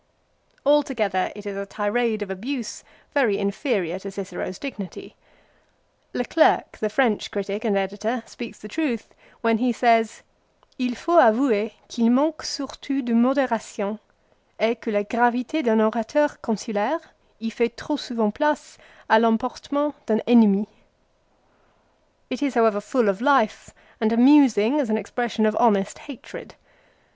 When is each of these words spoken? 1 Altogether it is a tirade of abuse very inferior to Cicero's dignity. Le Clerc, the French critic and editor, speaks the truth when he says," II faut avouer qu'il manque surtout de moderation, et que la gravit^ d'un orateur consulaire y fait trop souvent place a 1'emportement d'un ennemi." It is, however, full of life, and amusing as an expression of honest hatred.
1 0.63 0.73
Altogether 0.77 1.31
it 1.35 1.45
is 1.45 1.55
a 1.55 1.63
tirade 1.67 2.23
of 2.23 2.31
abuse 2.31 2.83
very 3.13 3.37
inferior 3.37 3.99
to 3.99 4.09
Cicero's 4.09 4.57
dignity. 4.57 5.15
Le 6.13 6.25
Clerc, 6.25 6.79
the 6.79 6.89
French 6.89 7.29
critic 7.29 7.63
and 7.63 7.77
editor, 7.77 8.23
speaks 8.25 8.57
the 8.57 8.67
truth 8.67 9.13
when 9.41 9.59
he 9.59 9.71
says," 9.71 10.23
II 10.79 10.95
faut 10.95 11.19
avouer 11.19 11.71
qu'il 11.87 12.09
manque 12.09 12.41
surtout 12.41 13.05
de 13.05 13.13
moderation, 13.13 13.99
et 14.59 14.81
que 14.81 14.91
la 14.91 15.03
gravit^ 15.03 15.63
d'un 15.63 15.79
orateur 15.81 16.29
consulaire 16.41 17.01
y 17.39 17.51
fait 17.51 17.77
trop 17.77 17.95
souvent 17.99 18.31
place 18.33 18.79
a 19.07 19.19
1'emportement 19.19 19.93
d'un 20.07 20.19
ennemi." 20.27 20.65
It 22.31 22.41
is, 22.41 22.55
however, 22.55 22.81
full 22.81 23.07
of 23.07 23.21
life, 23.21 23.69
and 23.99 24.11
amusing 24.11 24.79
as 24.79 24.89
an 24.89 24.97
expression 24.97 25.45
of 25.45 25.55
honest 25.59 25.99
hatred. 26.09 26.55